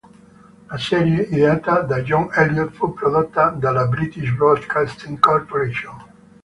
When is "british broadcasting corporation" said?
3.85-5.93